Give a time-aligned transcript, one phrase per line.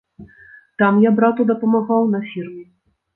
[0.81, 2.65] Там я брату дапамагаў на фірме.